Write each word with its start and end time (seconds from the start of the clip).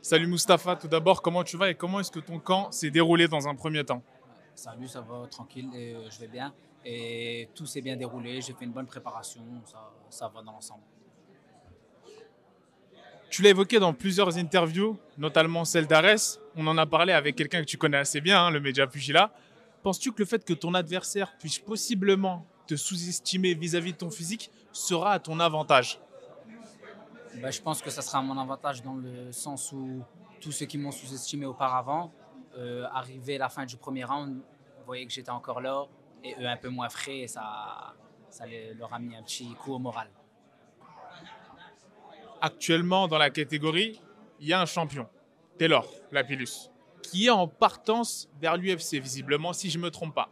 Salut 0.00 0.28
Mustapha, 0.28 0.76
tout 0.76 0.88
d'abord, 0.88 1.20
comment 1.20 1.42
tu 1.42 1.56
vas 1.56 1.70
et 1.70 1.74
comment 1.74 2.00
est-ce 2.00 2.10
que 2.10 2.20
ton 2.20 2.38
camp 2.38 2.70
s'est 2.70 2.90
déroulé 2.90 3.26
dans 3.26 3.48
un 3.48 3.54
premier 3.54 3.84
temps 3.84 4.02
Salut, 4.54 4.88
ça 4.88 5.00
va 5.00 5.26
tranquille 5.26 5.68
et 5.74 5.94
euh, 5.94 6.08
je 6.10 6.20
vais 6.20 6.28
bien. 6.28 6.54
Et 6.84 7.48
tout 7.54 7.66
s'est 7.66 7.80
bien 7.80 7.96
déroulé, 7.96 8.40
j'ai 8.40 8.52
fait 8.52 8.64
une 8.64 8.72
bonne 8.72 8.86
préparation, 8.86 9.42
ça, 9.64 9.90
ça 10.08 10.28
va 10.28 10.42
dans 10.42 10.52
l'ensemble. 10.52 10.82
Tu 13.28 13.42
l'as 13.42 13.50
évoqué 13.50 13.78
dans 13.78 13.92
plusieurs 13.92 14.38
interviews, 14.38 14.96
notamment 15.18 15.64
celle 15.64 15.86
d'Ares. 15.86 16.38
On 16.56 16.66
en 16.66 16.78
a 16.78 16.86
parlé 16.86 17.12
avec 17.12 17.36
quelqu'un 17.36 17.60
que 17.60 17.66
tu 17.66 17.76
connais 17.76 17.98
assez 17.98 18.20
bien, 18.20 18.46
hein, 18.46 18.50
le 18.50 18.60
média 18.60 18.86
Pugila. 18.86 19.32
Penses-tu 19.82 20.12
que 20.12 20.20
le 20.20 20.24
fait 20.24 20.44
que 20.44 20.54
ton 20.54 20.74
adversaire 20.74 21.36
puisse 21.38 21.58
possiblement 21.58 22.46
te 22.66 22.76
sous-estimer 22.76 23.54
vis-à-vis 23.54 23.92
de 23.92 23.98
ton 23.98 24.10
physique 24.10 24.50
sera 24.72 25.12
à 25.12 25.18
ton 25.18 25.40
avantage? 25.40 26.00
Ben, 27.40 27.52
je 27.52 27.60
pense 27.60 27.80
que 27.80 27.90
ça 27.90 28.02
sera 28.02 28.18
à 28.18 28.22
mon 28.22 28.36
avantage 28.36 28.82
dans 28.82 28.94
le 28.94 29.30
sens 29.30 29.70
où 29.72 30.02
tous 30.40 30.50
ceux 30.50 30.66
qui 30.66 30.76
m'ont 30.76 30.90
sous-estimé 30.90 31.46
auparavant, 31.46 32.12
euh, 32.56 32.84
arrivé 32.92 33.36
à 33.36 33.38
la 33.38 33.48
fin 33.48 33.64
du 33.64 33.76
premier 33.76 34.02
round, 34.02 34.40
voyaient 34.84 35.06
que 35.06 35.12
j'étais 35.12 35.30
encore 35.30 35.60
là 35.60 35.86
et 36.24 36.34
eux 36.40 36.46
un 36.46 36.56
peu 36.56 36.68
moins 36.68 36.88
frais 36.88 37.18
et 37.20 37.28
ça, 37.28 37.94
leur 38.76 38.92
a 38.92 38.98
mis 38.98 39.14
un 39.14 39.22
petit 39.22 39.54
coup 39.54 39.74
au 39.74 39.78
moral. 39.78 40.10
Actuellement, 42.40 43.06
dans 43.06 43.18
la 43.18 43.30
catégorie, 43.30 44.00
il 44.40 44.48
y 44.48 44.52
a 44.52 44.60
un 44.60 44.66
champion, 44.66 45.06
Taylor 45.58 45.86
Lapillus, 46.10 46.70
qui 47.02 47.26
est 47.26 47.30
en 47.30 47.46
partance 47.46 48.28
vers 48.40 48.56
l'UFC, 48.56 48.94
visiblement, 49.00 49.52
si 49.52 49.70
je 49.70 49.78
ne 49.78 49.84
me 49.84 49.90
trompe 49.90 50.14
pas. 50.14 50.28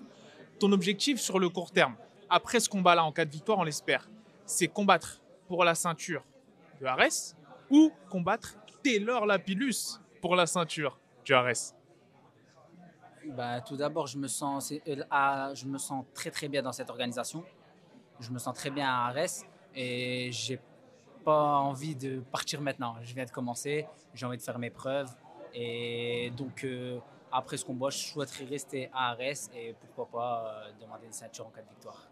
Ton 0.59 0.73
objectif 0.73 1.21
sur 1.21 1.39
le 1.39 1.49
court 1.51 1.71
terme, 1.71 1.97
après 2.29 2.59
ce 2.59 2.69
combat-là, 2.69 3.05
en 3.05 3.13
cas 3.13 3.25
de 3.25 3.31
victoire, 3.31 3.59
on 3.59 3.65
l'espère, 3.65 4.09
c'est 4.45 4.69
combattre 4.69 5.21
pour 5.47 5.65
la 5.65 5.75
ceinture 5.75 6.25
de 6.81 6.87
Ares 6.87 7.35
ou 7.71 7.91
combattre 8.11 8.57
Taylor 8.83 9.27
Lapillus 9.27 9.99
pour 10.21 10.37
la 10.37 10.47
ceinture 10.47 10.99
du 11.25 11.35
Ares 11.35 11.73
Ben, 13.25 13.61
tout 13.61 13.77
d'abord, 13.77 14.07
je 14.07 14.19
me 14.19 14.29
sens, 14.29 14.73
euh, 14.73 15.03
à- 15.11 15.53
je 15.55 15.67
me 15.67 15.79
sens 15.79 16.05
très 16.15 16.31
très 16.31 16.49
bien 16.49 16.63
dans 16.63 16.73
cette 16.73 16.91
organisation. 16.91 17.43
Je 18.21 18.31
me 18.31 18.39
sens 18.39 18.55
très 18.55 18.71
bien 18.71 18.89
à 18.89 19.09
Arès 19.09 19.45
et 19.75 20.31
j'ai 20.33 20.61
pas 21.25 21.57
envie 21.57 21.97
de 21.97 22.21
partir 22.21 22.61
maintenant. 22.61 22.95
Je 23.03 23.15
viens 23.15 23.25
de 23.25 23.31
commencer, 23.31 23.87
j'ai 24.15 24.25
envie 24.27 24.37
de 24.39 24.43
faire 24.43 24.59
mes 24.59 24.71
preuves 24.71 25.11
et 25.53 26.33
donc 26.37 26.63
euh, 26.65 26.99
après 27.33 27.57
ce 27.57 27.65
combat, 27.65 27.91
je 27.91 27.99
souhaiterais 27.99 28.45
rester 28.45 28.89
à 28.93 29.11
Arès 29.11 29.51
et 29.55 29.75
pourquoi 29.81 30.07
pas 30.07 30.47
euh, 30.69 30.71
demander 30.81 31.07
une 31.07 31.13
ceinture 31.13 31.47
en 31.47 31.51
cas 31.51 31.63
de 31.63 31.69
victoire. 31.69 32.09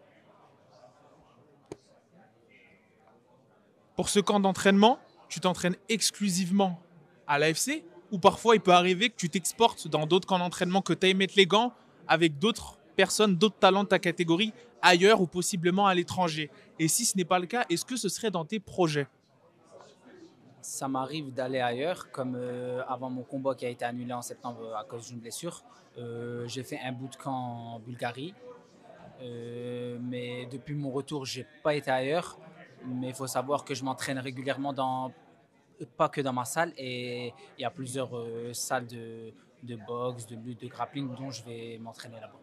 Pour 3.95 4.09
ce 4.09 4.19
camp 4.19 4.39
d'entraînement, 4.39 4.99
tu 5.29 5.39
t'entraînes 5.39 5.77
exclusivement 5.87 6.79
à 7.27 7.39
l'AFC 7.39 7.83
ou 8.11 8.19
parfois 8.19 8.55
il 8.55 8.61
peut 8.61 8.73
arriver 8.73 9.09
que 9.09 9.15
tu 9.15 9.29
t'exportes 9.29 9.87
dans 9.87 10.05
d'autres 10.05 10.27
camps 10.27 10.39
d'entraînement, 10.39 10.81
que 10.81 10.93
tu 10.93 11.07
ailles 11.07 11.13
mettre 11.13 11.35
les 11.37 11.47
gants 11.47 11.73
avec 12.07 12.37
d'autres 12.37 12.77
personnes, 12.95 13.35
d'autres 13.35 13.57
talents 13.57 13.83
de 13.83 13.89
ta 13.89 13.99
catégorie 13.99 14.53
ailleurs 14.81 15.21
ou 15.21 15.27
possiblement 15.27 15.87
à 15.87 15.93
l'étranger? 15.93 16.51
Et 16.77 16.87
si 16.87 17.05
ce 17.05 17.17
n'est 17.17 17.25
pas 17.25 17.39
le 17.39 17.47
cas, 17.47 17.65
est-ce 17.69 17.85
que 17.85 17.95
ce 17.95 18.09
serait 18.09 18.31
dans 18.31 18.45
tes 18.45 18.59
projets? 18.59 19.07
Ça 20.61 20.87
m'arrive 20.87 21.33
d'aller 21.33 21.59
ailleurs, 21.59 22.11
comme 22.11 22.35
euh, 22.35 22.83
avant 22.87 23.09
mon 23.09 23.23
combat 23.23 23.55
qui 23.55 23.65
a 23.65 23.69
été 23.69 23.85
annulé 23.85 24.13
en 24.13 24.21
septembre 24.21 24.75
à 24.75 24.83
cause 24.83 25.07
d'une 25.07 25.19
blessure. 25.19 25.63
Euh, 25.97 26.47
j'ai 26.47 26.63
fait 26.63 26.79
un 26.83 26.91
bout 26.91 27.07
de 27.07 27.15
camp 27.15 27.75
en 27.75 27.79
Bulgarie. 27.79 28.33
Euh, 29.21 29.97
mais 30.01 30.47
depuis 30.47 30.73
mon 30.73 30.91
retour, 30.91 31.25
j'ai 31.25 31.45
pas 31.63 31.75
été 31.75 31.91
ailleurs. 31.91 32.37
Mais 32.87 33.09
il 33.09 33.13
faut 33.13 33.27
savoir 33.27 33.63
que 33.65 33.73
je 33.73 33.83
m'entraîne 33.83 34.19
régulièrement 34.19 34.73
dans 34.73 35.11
pas 35.97 36.09
que 36.09 36.21
dans 36.21 36.33
ma 36.33 36.45
salle 36.45 36.71
et 36.77 37.33
il 37.57 37.61
y 37.61 37.65
a 37.65 37.69
plusieurs 37.69 38.15
euh, 38.15 38.53
salles 38.53 38.87
de, 38.87 39.75
boxe, 39.87 40.25
de 40.25 40.35
lutte, 40.35 40.61
de 40.61 40.67
grappling 40.67 41.13
dont 41.15 41.31
je 41.31 41.43
vais 41.43 41.77
m'entraîner 41.79 42.19
là-bas. 42.19 42.39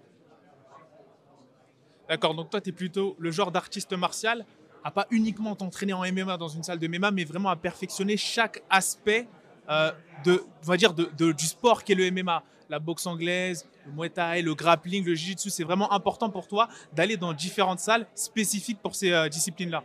D'accord, 2.09 2.35
donc 2.35 2.51
toi 2.51 2.61
tu 2.61 2.71
es 2.71 2.73
plutôt 2.73 3.17
le 3.19 3.31
genre 3.31 3.51
d'artiste 3.51 3.93
martial 3.95 4.45
à 4.85 4.91
pas 4.91 5.07
uniquement 5.11 5.55
t'entraîner 5.55 5.93
en 5.93 6.03
MMA 6.03 6.37
dans 6.37 6.49
une 6.49 6.63
salle 6.63 6.79
de 6.79 6.89
MMA, 6.89 7.13
mais 7.13 7.25
vraiment 7.25 7.51
à 7.51 7.57
perfectionner 7.57 8.17
chaque 8.17 8.63
aspect 8.69 9.29
euh, 9.71 9.93
de, 10.25 10.45
on 10.63 10.67
va 10.67 10.77
dire 10.77 10.93
du 10.93 11.47
sport 11.47 11.85
qu'est 11.85 11.95
le 11.95 12.11
MMA. 12.11 12.43
La 12.69 12.79
boxe 12.79 13.07
anglaise, 13.07 13.67
le 13.87 13.93
muay 13.93 14.09
thai, 14.11 14.43
le 14.43 14.55
grappling, 14.55 15.05
le 15.05 15.15
jiu-jitsu, 15.15 15.51
c'est 15.51 15.63
vraiment 15.63 15.93
important 15.93 16.31
pour 16.31 16.49
toi 16.49 16.69
d'aller 16.95 17.17
dans 17.17 17.33
différentes 17.33 17.81
salles 17.81 18.07
spécifiques 18.15 18.81
pour 18.81 18.95
ces 18.95 19.13
euh, 19.13 19.29
disciplines-là. 19.29 19.85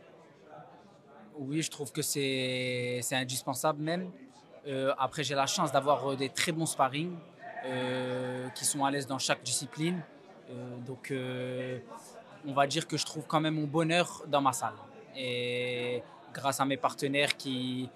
Oui, 1.39 1.61
je 1.61 1.69
trouve 1.69 1.91
que 1.91 2.01
c'est 2.01 3.01
indispensable 3.11 3.81
même. 3.81 4.11
Euh, 4.67 4.93
après, 4.97 5.23
j'ai 5.23 5.35
la 5.35 5.45
chance 5.45 5.71
d'avoir 5.71 6.11
euh, 6.11 6.15
des 6.15 6.29
très 6.29 6.51
bons 6.51 6.65
sparring 6.65 7.15
euh, 7.65 8.49
qui 8.49 8.65
sont 8.65 8.83
à 8.83 8.91
l'aise 8.91 9.07
dans 9.07 9.19
chaque 9.19 9.43
discipline. 9.43 10.01
Donc, 10.85 11.13
on 12.47 12.53
va 12.53 12.67
dire 12.67 12.87
que 12.87 12.95
je 12.95 13.05
trouve 13.05 13.25
quand 13.27 13.41
même 13.41 13.55
mon 13.55 13.67
bonheur 13.67 14.23
dans 14.27 14.39
ma 14.39 14.53
salle. 14.53 14.75
Et 15.13 16.01
grâce 16.33 16.61
à 16.61 16.65
mes 16.65 16.77
partenaires 16.77 17.35
qui, 17.35 17.89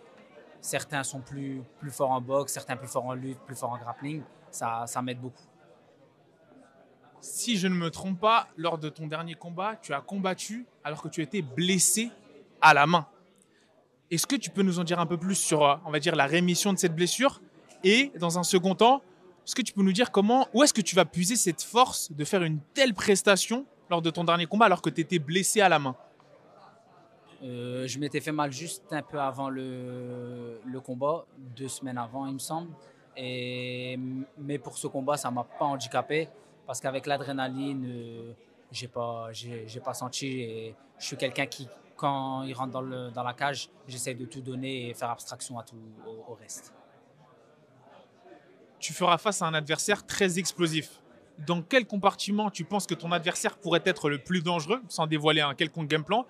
certains 0.59 1.03
sont 1.03 1.21
plus, 1.21 1.61
plus 1.79 1.91
forts 1.91 2.11
en 2.11 2.19
boxe, 2.19 2.51
certains 2.51 2.75
plus 2.75 2.89
forts 2.89 3.05
en 3.05 3.13
lutte, 3.13 3.39
plus 3.39 3.55
forts 3.55 3.71
en 3.71 3.77
grappling, 3.77 4.21
ça 4.49 5.01
m'aide 5.01 5.21
beaucoup. 5.21 5.45
Si 7.21 7.55
je 7.55 7.69
ne 7.69 7.75
me 7.75 7.89
trompe 7.89 8.19
pas, 8.19 8.49
lors 8.57 8.77
de 8.77 8.89
ton 8.89 9.07
dernier 9.07 9.35
combat, 9.35 9.77
tu 9.81 9.93
as 9.93 10.01
combattu 10.01 10.65
alors 10.83 11.01
que 11.01 11.07
tu 11.07 11.21
étais 11.21 11.41
blessé 11.41 12.11
à 12.59 12.73
la 12.73 12.85
main. 12.85 13.07
Est-ce 14.11 14.27
que 14.27 14.35
tu 14.35 14.49
peux 14.49 14.61
nous 14.61 14.77
en 14.77 14.83
dire 14.83 14.99
un 14.99 15.05
peu 15.05 15.17
plus 15.17 15.35
sur, 15.35 15.63
euh, 15.63 15.75
on 15.85 15.91
va 15.91 15.99
dire, 15.99 16.17
la 16.17 16.25
rémission 16.25 16.73
de 16.73 16.77
cette 16.77 16.93
blessure 16.93 17.41
Et 17.85 18.11
dans 18.19 18.37
un 18.37 18.43
second 18.43 18.75
temps, 18.75 19.01
est-ce 19.47 19.55
que 19.55 19.61
tu 19.61 19.71
peux 19.71 19.81
nous 19.81 19.93
dire 19.93 20.11
comment, 20.11 20.47
où 20.53 20.63
est-ce 20.63 20.73
que 20.73 20.81
tu 20.81 20.95
vas 20.95 21.05
puiser 21.05 21.37
cette 21.37 21.63
force 21.63 22.11
de 22.11 22.25
faire 22.25 22.43
une 22.43 22.59
telle 22.73 22.93
prestation 22.93 23.65
lors 23.89 24.01
de 24.01 24.09
ton 24.09 24.25
dernier 24.25 24.47
combat 24.47 24.65
alors 24.65 24.81
que 24.81 24.89
tu 24.89 24.99
étais 24.99 25.17
blessé 25.17 25.61
à 25.61 25.69
la 25.69 25.79
main? 25.79 25.95
Euh, 27.41 27.87
je 27.87 27.97
m'étais 27.99 28.19
fait 28.19 28.33
mal 28.33 28.51
juste 28.51 28.83
un 28.91 29.01
peu 29.01 29.19
avant 29.19 29.49
le, 29.49 30.59
le 30.65 30.79
combat, 30.81 31.25
deux 31.55 31.69
semaines 31.69 31.97
avant, 31.97 32.27
il 32.27 32.33
me 32.33 32.39
semble. 32.39 32.69
Et, 33.15 33.97
mais 34.37 34.59
pour 34.59 34.77
ce 34.77 34.87
combat, 34.87 35.15
ça 35.15 35.31
m'a 35.31 35.45
pas 35.45 35.65
handicapé 35.65 36.27
parce 36.67 36.81
qu'avec 36.81 37.07
l'adrénaline, 37.07 37.85
euh, 37.87 38.33
j'ai 38.71 38.87
pas, 38.87 39.29
j'ai, 39.31 39.79
pas 39.83 39.93
senti. 39.93 40.73
Je 40.99 41.05
suis 41.05 41.17
quelqu'un 41.17 41.45
qui, 41.45 41.67
quand 42.01 42.41
il 42.41 42.53
rentre 42.53 42.71
dans, 42.71 43.23
la 43.23 43.33
cage, 43.33 43.69
j'essaie 43.87 44.15
de 44.15 44.25
tout 44.25 44.41
donner 44.41 44.89
et 44.89 44.93
faire 44.95 45.11
abstraction 45.11 45.59
à 45.59 45.63
tout 45.63 45.77
au, 46.27 46.33
reste. 46.33 46.73
Tu 48.79 48.91
feras 48.91 49.19
face 49.19 49.43
à 49.43 49.45
un 49.45 49.53
adversaire 49.53 50.03
très 50.03 50.39
explosif. 50.39 50.99
Dans 51.37 51.61
quel 51.61 51.85
compartiment 51.85 52.49
tu 52.49 52.63
penses 52.63 52.87
que 52.87 52.95
ton 52.95 53.11
adversaire 53.11 53.55
pourrait 53.55 53.83
être 53.85 54.09
le 54.09 54.17
plus 54.17 54.41
dangereux, 54.41 54.81
sans 54.87 55.05
dévoiler 55.05 55.41
un 55.41 55.53
quelconque 55.53 55.87
game 55.89 56.03
plan? 56.03 56.25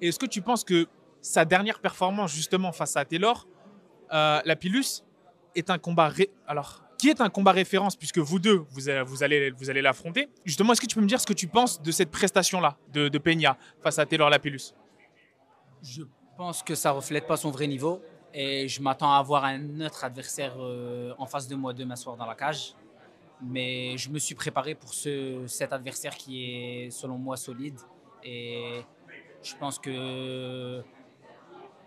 Est-ce 0.00 0.18
que 0.18 0.26
tu 0.26 0.42
penses 0.42 0.64
que 0.64 0.88
sa 1.20 1.44
dernière 1.44 1.78
performance, 1.78 2.32
justement, 2.32 2.72
face 2.72 2.96
à 2.96 3.04
Taylor, 3.04 3.46
euh, 4.12 4.40
la 4.44 4.56
Pilus, 4.56 5.04
est 5.54 5.70
un 5.70 5.78
combat. 5.78 6.08
ré- 6.08 6.30
Alors, 6.48 6.82
qui 6.98 7.10
est 7.10 7.20
un 7.20 7.28
combat 7.28 7.52
référence, 7.52 7.94
puisque 7.94 8.18
vous 8.18 8.40
deux, 8.40 8.64
vous, 8.70 8.88
allez- 8.88 9.02
vous 9.02 9.22
allez 9.22 9.50
vous 9.52 9.70
allez 9.70 9.82
l'affronter? 9.82 10.28
Justement, 10.44 10.72
est-ce 10.72 10.80
que 10.80 10.86
tu 10.86 10.96
peux 10.96 11.00
me 11.02 11.06
dire 11.06 11.20
ce 11.20 11.26
que 11.26 11.32
tu 11.32 11.46
penses 11.46 11.80
de 11.80 11.92
cette 11.92 12.10
prestation-là, 12.10 12.76
de, 12.92 13.08
de 13.08 13.18
Peña, 13.18 13.56
face 13.80 14.00
à 14.00 14.06
Taylor 14.06 14.28
Lapillus 14.28 14.74
Je 15.82 16.02
pense 16.36 16.62
que 16.62 16.74
ça 16.74 16.92
reflète 16.92 17.26
pas 17.26 17.36
son 17.36 17.50
vrai 17.50 17.66
niveau 17.66 18.00
et 18.32 18.68
je 18.68 18.80
m'attends 18.80 19.12
à 19.12 19.18
avoir 19.18 19.44
un 19.44 19.80
autre 19.80 20.04
adversaire 20.04 20.54
euh, 20.58 21.12
en 21.18 21.26
face 21.26 21.48
de 21.48 21.56
moi 21.56 21.72
demain 21.72 21.96
soir 21.96 22.16
dans 22.16 22.26
la 22.26 22.34
cage. 22.34 22.74
Mais 23.40 23.98
je 23.98 24.08
me 24.08 24.20
suis 24.20 24.36
préparé 24.36 24.76
pour 24.76 24.94
ce, 24.94 25.44
cet 25.48 25.72
adversaire 25.72 26.14
qui 26.16 26.44
est 26.44 26.90
selon 26.90 27.18
moi 27.18 27.36
solide 27.36 27.78
et 28.22 28.82
je 29.42 29.56
pense 29.56 29.78
que 29.80 30.84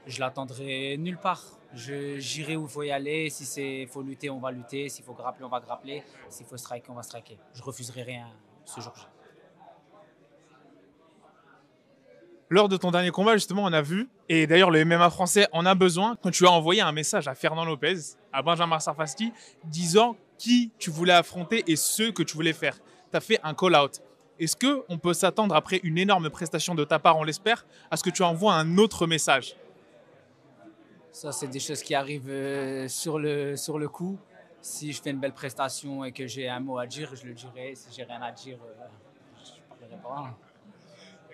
je 0.05 0.19
l'attendrai 0.19 0.97
nulle 0.97 1.17
part. 1.17 1.43
J'irai 1.73 2.57
où 2.57 2.63
il 2.63 2.69
faut 2.69 2.83
y 2.83 2.91
aller. 2.91 3.29
Si 3.29 3.45
c'est 3.45 3.85
faut 3.87 4.01
lutter, 4.01 4.29
on 4.29 4.39
va 4.39 4.51
lutter. 4.51 4.89
S'il 4.89 5.05
faut 5.05 5.13
grappler, 5.13 5.45
on 5.45 5.49
va 5.49 5.61
grappler. 5.61 6.03
S'il 6.29 6.45
faut 6.45 6.57
striker, 6.57 6.89
on 6.89 6.95
va 6.95 7.03
striker. 7.03 7.37
Je 7.53 7.63
refuserai 7.63 8.03
rien 8.03 8.27
ce 8.65 8.81
jour-là. 8.81 9.09
Lors 12.49 12.69
de 12.69 12.77
ton 12.77 12.91
dernier 12.91 13.09
combat, 13.09 13.33
justement, 13.33 13.63
on 13.63 13.73
a 13.73 13.81
vu, 13.81 14.07
et 14.29 14.45
d'ailleurs 14.45 14.69
le 14.69 14.85
MMA 14.85 15.09
français 15.09 15.47
en 15.51 15.65
a 15.65 15.73
besoin, 15.73 16.15
quand 16.21 16.29
tu 16.29 16.45
as 16.45 16.51
envoyé 16.51 16.81
un 16.81 16.91
message 16.91 17.27
à 17.27 17.33
Fernand 17.33 17.65
Lopez, 17.65 17.95
à 18.31 18.43
Benjamin 18.43 18.79
Sarfasti, 18.79 19.33
disant 19.63 20.15
qui 20.37 20.71
tu 20.77 20.91
voulais 20.91 21.13
affronter 21.13 21.63
et 21.67 21.75
ce 21.75 22.11
que 22.11 22.21
tu 22.21 22.35
voulais 22.35 22.53
faire. 22.53 22.77
Tu 23.09 23.17
as 23.17 23.21
fait 23.21 23.39
un 23.43 23.55
call-out. 23.55 23.99
Est-ce 24.39 24.55
qu'on 24.55 24.97
peut 24.99 25.13
s'attendre, 25.13 25.55
après 25.55 25.79
une 25.81 25.97
énorme 25.97 26.29
prestation 26.29 26.75
de 26.75 26.83
ta 26.83 26.99
part, 26.99 27.17
on 27.17 27.23
l'espère, 27.23 27.65
à 27.89 27.97
ce 27.97 28.03
que 28.03 28.11
tu 28.11 28.21
envoies 28.21 28.53
un 28.53 28.77
autre 28.77 29.07
message? 29.07 29.55
Ça, 31.11 31.31
c'est 31.31 31.47
des 31.47 31.59
choses 31.59 31.81
qui 31.81 31.95
arrivent 31.95 32.29
euh, 32.29 32.87
sur, 32.89 33.17
le, 33.17 33.55
sur 33.55 33.79
le 33.79 33.87
coup. 33.87 34.19
Si 34.61 34.91
je 34.91 35.01
fais 35.01 35.11
une 35.11 35.19
belle 35.19 35.33
prestation 35.33 36.03
et 36.03 36.11
que 36.11 36.27
j'ai 36.27 36.47
un 36.49 36.59
mot 36.59 36.77
à 36.77 36.85
dire, 36.85 37.15
je 37.15 37.25
le 37.25 37.33
dirai. 37.33 37.73
Si 37.75 37.87
j'ai 37.95 38.03
rien 38.03 38.21
à 38.21 38.31
dire, 38.31 38.57
euh, 38.61 38.83
je 39.43 39.85
ne 39.85 39.89
parlerai 39.89 40.01
pas. 40.03 40.37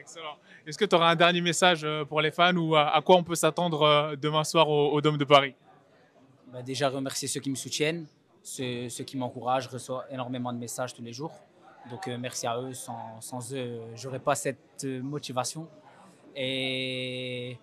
Excellent. 0.01 0.37
Est-ce 0.65 0.77
que 0.77 0.85
tu 0.85 0.95
auras 0.95 1.11
un 1.11 1.15
dernier 1.15 1.41
message 1.41 1.83
euh, 1.83 2.03
pour 2.03 2.21
les 2.21 2.31
fans 2.31 2.55
ou 2.55 2.75
à, 2.75 2.89
à 2.95 3.01
quoi 3.01 3.17
on 3.17 3.23
peut 3.23 3.35
s'attendre 3.35 3.83
euh, 3.83 4.15
demain 4.15 4.43
soir 4.43 4.67
au, 4.67 4.91
au 4.91 4.99
Dôme 4.99 5.17
de 5.17 5.25
Paris? 5.25 5.53
Bah, 6.51 6.63
déjà 6.63 6.89
remercier 6.89 7.27
ceux 7.27 7.39
qui 7.39 7.49
me 7.51 7.55
soutiennent, 7.55 8.07
ceux, 8.41 8.87
qui 8.87 9.15
m'encouragent. 9.15 9.65
Je 9.65 9.69
reçois 9.69 10.05
énormément 10.09 10.51
de 10.51 10.57
messages 10.57 10.93
tous 10.93 11.03
les 11.03 11.13
jours. 11.13 11.31
Donc 11.89 12.07
euh, 12.07 12.17
merci 12.19 12.47
à 12.47 12.59
eux. 12.59 12.73
Sans, 12.73 13.21
sans 13.21 13.53
eux, 13.53 13.79
j'aurais 13.95 14.19
pas 14.19 14.35
cette 14.35 14.83
euh, 14.85 15.01
motivation. 15.01 15.67
Et 16.35 17.57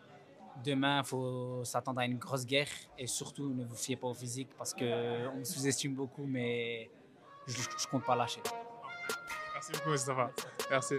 demain, 0.65 1.01
il 1.01 1.07
faut 1.07 1.65
s'attendre 1.65 2.01
à 2.01 2.05
une 2.05 2.19
grosse 2.19 2.47
guerre. 2.47 2.69
Et 2.97 3.09
surtout, 3.09 3.53
ne 3.53 3.65
vous 3.65 3.77
fiez 3.77 3.97
pas 3.97 4.07
au 4.07 4.15
physique 4.15 4.51
parce 4.57 4.73
qu'on 4.75 5.39
me 5.39 5.45
sous-estime 5.45 5.95
beaucoup, 5.95 6.25
mais 6.25 6.89
je 7.47 7.59
ne 7.59 7.91
compte 7.91 8.05
pas 8.05 8.15
lâcher. 8.15 8.41
Merci 9.59 9.73
beaucoup, 9.73 9.91
Mustafa. 9.91 10.31
Merci. 10.71 10.95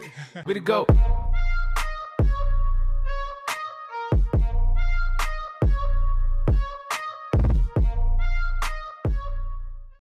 Way 0.46 0.54
to 0.56 0.60
go. 0.60 0.86